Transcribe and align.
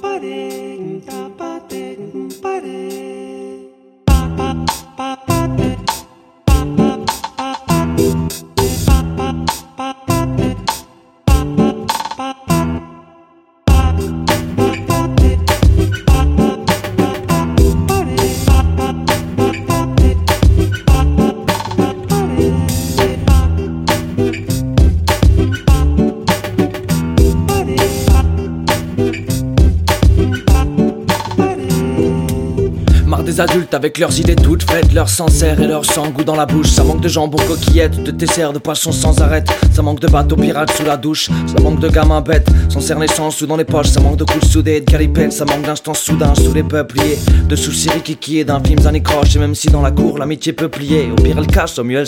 pare, 0.00 1.00
tapate, 1.04 1.96
pare. 2.40 2.97
Adultes 33.40 33.74
avec 33.74 33.98
leurs 33.98 34.18
idées 34.18 34.36
toutes 34.36 34.68
faites, 34.68 34.92
leur 34.92 35.08
sincère 35.08 35.60
et 35.60 35.66
leur 35.66 35.84
sang 35.84 36.10
goût 36.10 36.24
dans 36.24 36.36
la 36.36 36.46
bouche. 36.46 36.70
Ça 36.70 36.84
manque 36.84 37.00
de 37.00 37.08
jambon 37.08 37.38
coquillettes, 37.38 38.02
de 38.02 38.10
desserts, 38.10 38.52
de 38.52 38.58
poissons 38.58 38.92
sans 38.92 39.20
arrêt. 39.20 39.44
Ça 39.72 39.82
manque 39.82 40.00
de 40.00 40.08
bateaux 40.08 40.36
pirates 40.36 40.72
sous 40.72 40.84
la 40.84 40.96
douche. 40.96 41.28
Ça 41.46 41.62
manque 41.62 41.80
de 41.80 41.88
gamins 41.88 42.20
bêtes, 42.20 42.48
sans 42.68 42.80
cerner 42.80 43.06
sans 43.08 43.30
sous 43.30 43.46
dans 43.46 43.56
les 43.56 43.64
poches. 43.64 43.88
Ça 43.88 44.00
manque 44.00 44.16
de 44.16 44.24
coups 44.24 44.48
soudés, 44.48 44.80
de 44.80 44.90
calipettes. 44.90 45.32
Ça 45.32 45.44
manque 45.44 45.62
d'instants 45.62 45.94
soudains 45.94 46.34
sous 46.34 46.52
les 46.52 46.62
peupliers. 46.62 47.18
De 47.48 47.56
soucis 47.56 47.90
rikiki 47.90 48.38
et 48.38 48.44
d'infimes 48.44 48.86
anicroches. 48.86 49.36
Et 49.36 49.38
même 49.38 49.54
si 49.54 49.68
dans 49.68 49.82
la 49.82 49.90
cour 49.90 50.18
l'amitié 50.18 50.52
peut 50.52 50.68
plier, 50.68 51.10
au 51.10 51.14
pire 51.16 51.36
elle 51.38 51.46
cache, 51.46 51.78
au 51.78 51.84
mieux 51.84 51.98
elle. 51.98 52.06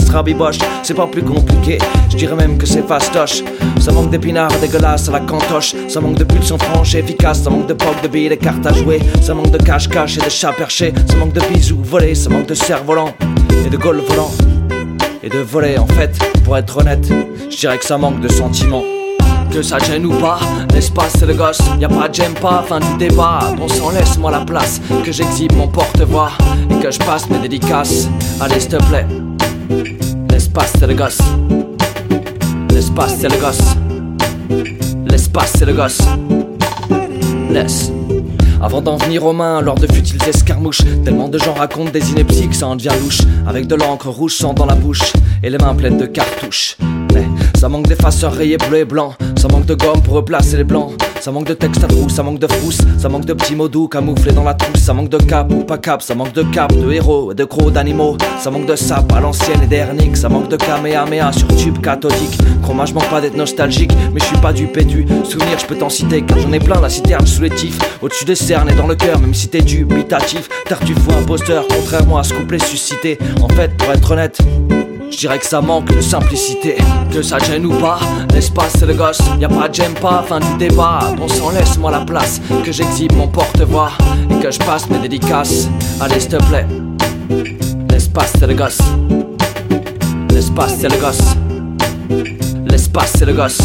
C'est 0.83 0.95
pas 0.95 1.07
plus 1.07 1.23
compliqué, 1.23 1.79
je 2.10 2.16
dirais 2.16 2.37
même 2.37 2.59
que 2.59 2.66
c'est 2.66 2.87
fastoche. 2.87 3.43
Ça 3.80 3.93
manque 3.93 4.10
d'épinards 4.10 4.52
dégueulasses 4.60 5.09
à 5.09 5.12
la 5.12 5.21
cantoche. 5.21 5.74
Ça 5.88 6.01
manque 6.01 6.16
de 6.16 6.24
pulsions 6.24 6.59
franches 6.59 6.95
et 6.95 6.99
efficaces. 6.99 7.43
Ça 7.43 7.51
manque 7.51 7.66
de 7.66 7.74
pocs, 7.74 8.02
de 8.02 8.09
billes, 8.09 8.29
de 8.29 8.35
cartes 8.35 8.66
à 8.66 8.73
jouer. 8.73 9.01
Ça 9.23 9.35
manque 9.35 9.51
de 9.51 9.59
cache-cache 9.59 10.19
et 10.19 10.21
de 10.21 10.29
chats 10.29 10.52
perchés. 10.52 10.93
Ça 11.09 11.16
manque 11.21 11.35
de 11.35 11.40
bisous 11.52 11.82
volés. 11.82 12.15
Ça 12.15 12.30
manque 12.30 12.46
de 12.46 12.54
cerf-volant 12.54 13.15
et 13.65 13.71
de 13.71 13.76
golf 13.76 14.02
volant. 14.09 14.30
Et 15.23 15.29
de 15.29 15.38
voler 15.38 15.76
en 15.79 15.87
fait, 15.87 16.18
pour 16.45 16.57
être 16.57 16.79
honnête, 16.79 17.07
je 17.51 17.57
dirais 17.57 17.76
que 17.76 17.85
ça 17.85 17.99
manque 17.99 18.21
de 18.21 18.29
sentiments. 18.29 18.82
Que 19.52 19.63
ça 19.63 19.79
gêne 19.79 20.07
ou 20.07 20.15
pas, 20.15 20.38
l'espace 20.73 21.13
c'est 21.18 21.26
le 21.26 21.35
gosse, 21.35 21.60
y 21.80 21.85
a 21.85 21.88
pas 21.88 22.09
de 22.09 22.15
j'aime 22.15 22.35
pas, 22.35 22.65
fin 22.66 22.79
du 22.79 22.96
débat, 22.98 23.41
bon 23.57 23.66
sang 23.66 23.91
laisse-moi 23.91 24.30
la 24.30 24.41
place, 24.41 24.80
que 25.04 25.10
j'exhibe 25.10 25.52
mon 25.57 25.66
porte-voix 25.66 26.30
et 26.71 26.80
que 26.80 26.88
je 26.88 26.98
passe 27.01 27.29
mes 27.29 27.41
dédicaces. 27.41 28.09
Allez 28.41 28.60
s'il 28.60 28.71
te 28.71 28.76
plaît, 28.85 29.07
l'espace 30.30 30.73
c'est 30.79 30.87
le 30.87 30.95
gosse? 30.95 31.18
L'espace 32.71 33.16
c'est 33.18 33.29
le 33.29 33.41
gosse? 33.41 33.76
L'espace 35.10 35.52
c'est 35.59 35.66
le 35.66 35.74
gosse? 35.74 36.01
Laisse. 37.51 37.91
Avant 38.63 38.83
d'en 38.83 38.97
venir 38.97 39.25
aux 39.25 39.33
mains, 39.33 39.63
lors 39.63 39.77
de 39.77 39.91
futiles 39.91 40.23
escarmouches, 40.29 40.83
tellement 41.03 41.29
de 41.29 41.39
gens 41.39 41.55
racontent 41.55 41.91
des 41.91 42.11
inepties 42.11 42.49
que 42.49 42.55
ça 42.55 42.69
en 42.69 42.77
devient 42.77 42.93
louche. 43.03 43.21
Avec 43.47 43.66
de 43.66 43.75
l'encre 43.75 44.09
rouge 44.09 44.35
sang 44.35 44.53
dans 44.53 44.66
la 44.66 44.75
bouche 44.75 45.15
et 45.43 45.49
les 45.49 45.57
mains 45.57 45.75
pleines 45.75 45.97
de 45.97 46.05
cartouches. 46.05 46.77
Mais 47.15 47.27
ça 47.59 47.71
manque 47.71 47.88
d'effaceurs 47.88 48.35
rayés 48.35 48.59
bleu 48.59 48.79
et 48.79 48.85
blanc, 48.85 49.15
ça 49.37 49.49
manque 49.49 49.65
de 49.65 49.75
gomme 49.75 50.03
pour 50.03 50.15
replacer 50.15 50.59
les 50.59 50.65
blancs. 50.65 50.93
Ça 51.21 51.30
manque 51.30 51.49
de 51.49 51.54
texte 51.54 51.85
à 51.85 51.87
trous, 51.87 52.09
ça 52.09 52.23
manque 52.23 52.38
de 52.38 52.46
frousse, 52.46 52.79
ça 52.99 53.10
manque 53.10 53.26
de 53.26 53.35
petits 53.35 53.54
mots 53.54 53.68
doux 53.68 53.88
camouflés 53.88 54.32
dans 54.32 54.43
la 54.43 54.54
trousse, 54.54 54.80
ça 54.80 54.95
manque 54.95 55.10
de 55.10 55.18
cap 55.18 55.52
ou 55.52 55.65
pas 55.65 55.76
cap, 55.76 56.01
ça 56.01 56.15
manque 56.15 56.32
de 56.32 56.43
cap, 56.45 56.73
de 56.74 56.90
héros 56.90 57.32
et 57.32 57.35
de 57.35 57.45
crocs 57.45 57.71
d'animaux, 57.73 58.16
ça 58.38 58.51
manque 58.51 58.65
de 58.65 58.74
sap 58.74 59.13
à 59.13 59.21
l'ancienne 59.21 59.63
et 59.63 59.66
dernique, 59.66 60.16
ça 60.16 60.30
manque 60.30 60.48
de 60.48 60.57
kamehameha 60.57 61.30
sur 61.32 61.46
tube 61.57 61.79
cathodique. 61.82 62.38
Chroma, 62.63 62.87
je 62.87 62.95
manque 62.95 63.10
pas 63.10 63.21
d'être 63.21 63.37
nostalgique, 63.37 63.93
mais 64.15 64.21
je 64.21 64.25
suis 64.25 64.38
pas 64.38 64.54
du 64.54 64.66
pédu. 64.66 65.06
Souvenir, 65.25 65.59
je 65.59 65.66
peux 65.66 65.76
t'en 65.76 65.91
citer, 65.91 66.22
car 66.22 66.38
j'en 66.38 66.53
ai 66.53 66.59
plein 66.59 66.81
la 66.81 66.88
citerne 66.88 67.26
sous 67.26 67.43
les 67.43 67.50
tifs, 67.50 67.78
au-dessus 68.00 68.25
des 68.25 68.34
cernes 68.34 68.71
et 68.71 68.75
dans 68.75 68.87
le 68.87 68.94
cœur, 68.94 69.19
même 69.21 69.34
si 69.34 69.48
t'es 69.48 69.60
dubitatif. 69.60 70.48
Tartuffe 70.66 71.06
un 71.10 71.21
imposteur, 71.21 71.66
contrairement 71.69 72.16
à 72.16 72.22
ce 72.22 72.32
couplet 72.32 72.59
suscité. 72.59 73.19
En 73.43 73.48
fait, 73.48 73.76
pour 73.76 73.93
être 73.93 74.10
honnête, 74.10 74.38
je 75.11 75.16
dirais 75.16 75.38
que 75.38 75.47
ça 75.47 75.60
manque 75.60 75.94
de 75.94 76.00
simplicité. 76.00 76.76
Que 77.12 77.22
ça 77.22 77.38
gêne 77.38 77.66
ou 77.66 77.75
pas, 77.75 77.98
l'espace 78.32 78.72
c'est 78.78 78.87
le 78.87 78.94
gosse. 78.94 79.21
Y 79.38 79.44
a 79.44 79.48
pas 79.48 79.69
j'aime 79.72 79.94
pas, 79.94 80.25
fin 80.26 80.41
du 80.41 80.56
débat. 80.59 81.00
Bon 81.16 81.28
sang, 81.28 81.50
laisse-moi 81.50 81.91
la 81.91 82.00
place. 82.00 82.41
Que 82.65 82.72
j'exhibe 82.72 83.12
mon 83.15 83.28
porte-voix 83.28 83.91
et 84.31 84.43
que 84.43 84.50
je 84.50 84.59
passe 84.59 84.88
mes 84.88 84.99
dédicaces. 84.99 85.69
Allez, 86.00 86.20
s'il 86.20 86.31
te 86.31 86.37
plaît. 86.44 86.66
L'espace 87.91 88.32
c'est 88.38 88.47
le 88.47 88.54
gosse. 88.54 88.78
L'espace 90.31 90.76
c'est 90.81 90.88
le 90.88 90.97
gosse. 90.97 91.37
L'espace 92.69 93.12
c'est 93.19 93.26
le 93.26 93.34
gosse. 93.34 93.60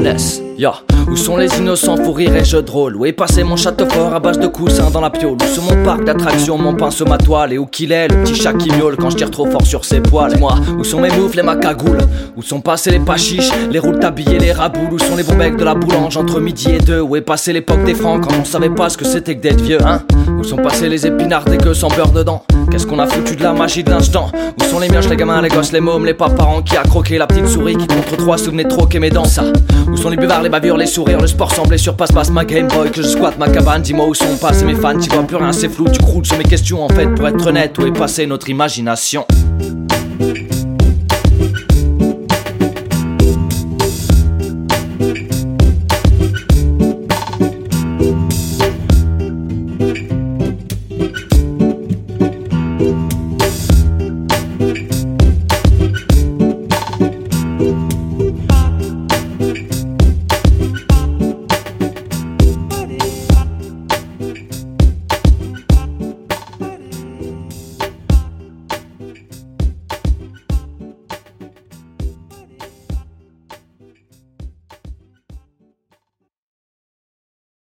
Laisse, 0.00 0.40
ya. 0.56 0.74
Où 1.08 1.16
sont 1.16 1.36
les 1.36 1.56
innocents 1.58 1.96
pour 1.96 2.16
rire 2.16 2.34
et 2.36 2.44
jeux 2.44 2.62
de 2.62 2.70
rôle 2.70 2.96
Où 2.96 3.06
est 3.06 3.12
passé 3.12 3.42
mon 3.42 3.56
château 3.56 3.86
fort 3.88 4.14
à 4.14 4.20
base 4.20 4.38
de 4.38 4.46
coussins 4.46 4.90
dans 4.90 5.00
la 5.00 5.10
piole 5.10 5.36
Où 5.42 5.54
sur 5.54 5.62
mon 5.62 5.84
parc 5.84 6.04
d'attractions, 6.04 6.58
mon 6.58 6.74
pinceau, 6.74 7.04
ma 7.04 7.18
toile 7.18 7.52
Et 7.52 7.58
où 7.58 7.66
qu'il 7.66 7.92
est, 7.92 8.08
le 8.08 8.22
petit 8.22 8.34
chat 8.34 8.52
qui 8.54 8.70
miaule 8.70 8.96
quand 8.96 9.10
je 9.10 9.16
tire 9.16 9.30
trop 9.30 9.46
fort 9.46 9.66
sur 9.66 9.84
ses 9.84 10.00
poils 10.00 10.38
moi, 10.38 10.54
où 10.78 10.84
sont 10.84 11.00
mes 11.00 11.10
moufles 11.10 11.38
et 11.40 11.42
ma 11.42 11.56
cagoule 11.56 11.98
Où 12.36 12.42
sont 12.42 12.60
passés 12.60 12.90
les 12.90 13.00
pachiches, 13.00 13.50
les 13.70 13.78
roules 13.78 14.04
habillées, 14.04 14.38
les 14.38 14.52
raboules 14.52 14.92
Où 14.92 14.98
sont 14.98 15.16
les 15.16 15.22
bons 15.22 15.36
mecs 15.36 15.56
de 15.56 15.64
la 15.64 15.74
boulange 15.74 16.16
entre 16.16 16.40
midi 16.40 16.70
et 16.70 16.78
deux 16.78 17.00
Où 17.00 17.16
est 17.16 17.20
passé 17.20 17.52
l'époque 17.52 17.84
des 17.84 17.94
francs 17.94 18.22
quand 18.22 18.34
on 18.40 18.44
savait 18.44 18.70
pas 18.70 18.88
ce 18.88 18.96
que 18.96 19.04
c'était 19.04 19.36
que 19.36 19.42
d'être 19.42 19.60
vieux, 19.60 19.78
hein 19.84 20.02
Où 20.38 20.44
sont 20.44 20.56
passés 20.56 20.88
les 20.88 21.06
épinards 21.06 21.44
des 21.44 21.58
queues 21.58 21.74
sans 21.74 21.88
beurre 21.88 22.12
dedans 22.12 22.42
Qu'est-ce 22.70 22.86
qu'on 22.86 22.98
a 23.00 23.06
foutu 23.06 23.34
de 23.34 23.42
la 23.42 23.52
magie 23.52 23.82
de 23.82 23.90
l'instant 23.90 24.30
Où 24.60 24.64
sont 24.64 24.78
les 24.78 24.88
mioches, 24.88 25.08
les 25.08 25.16
gamins, 25.16 25.42
les 25.42 25.48
gosses, 25.48 25.72
les 25.72 25.80
mômes, 25.80 26.06
les 26.06 26.14
paparans 26.14 26.62
qui 26.62 26.76
a 26.76 26.82
croqué 26.82 27.18
la 27.18 27.26
petite 27.26 27.48
souris 27.48 27.76
qui 27.76 27.86
contre 27.86 28.16
trois 28.16 28.38
souvenait 28.38 28.64
de 28.64 28.68
troquer 28.68 29.00
mes 29.00 29.10
dents 29.10 29.24
ça 29.24 29.44
Où 29.90 29.96
sont 29.96 30.08
les 30.08 30.16
buvards, 30.16 30.42
les 30.42 30.48
bavures, 30.48 30.76
les 30.76 30.86
le 30.98 31.26
sport 31.26 31.54
semblait 31.54 31.78
sur 31.78 31.94
passe-passe 31.96 32.30
ma 32.30 32.44
Game 32.44 32.66
Boy 32.66 32.90
que 32.90 33.00
je 33.00 33.06
squatte 33.06 33.38
ma 33.38 33.48
cabane 33.48 33.82
Dis-moi 33.82 34.06
où 34.08 34.14
sont 34.14 34.36
passés 34.40 34.64
mes 34.64 34.74
fans, 34.74 34.98
tu 34.98 35.08
vois 35.10 35.22
plus 35.22 35.36
rien 35.36 35.52
c'est 35.52 35.68
flou 35.68 35.86
Tu 35.88 36.00
croules 36.00 36.26
sur 36.26 36.36
mes 36.36 36.44
questions 36.44 36.82
en 36.82 36.88
fait 36.88 37.06
pour 37.14 37.28
être 37.28 37.46
honnête 37.46 37.78
Où 37.78 37.86
est 37.86 37.92
passée 37.92 38.26
notre 38.26 38.48
imagination? 38.48 39.24